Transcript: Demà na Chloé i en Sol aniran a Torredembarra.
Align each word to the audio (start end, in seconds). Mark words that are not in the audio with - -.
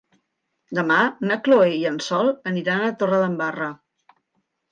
Demà 0.77 0.95
na 1.31 1.35
Chloé 1.47 1.67
i 1.75 1.83
en 1.91 2.01
Sol 2.07 2.31
aniran 2.53 2.85
a 2.87 2.91
Torredembarra. 3.03 3.71